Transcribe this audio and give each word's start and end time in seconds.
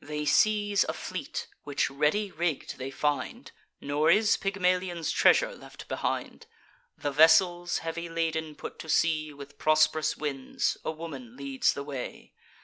They 0.00 0.24
seize 0.24 0.82
a 0.88 0.92
fleet, 0.92 1.46
which 1.62 1.90
ready 1.92 2.32
rigg'd 2.32 2.76
they 2.76 2.90
find; 2.90 3.52
Nor 3.80 4.10
is 4.10 4.36
Pygmalion's 4.36 5.12
treasure 5.12 5.54
left 5.54 5.86
behind. 5.86 6.46
The 6.98 7.12
vessels, 7.12 7.78
heavy 7.86 8.08
laden, 8.08 8.56
put 8.56 8.80
to 8.80 8.88
sea 8.88 9.32
With 9.32 9.58
prosp'rous 9.60 10.16
winds; 10.16 10.76
a 10.84 10.90
woman 10.90 11.36
leads 11.36 11.72
the 11.72 11.84
way. 11.84 12.32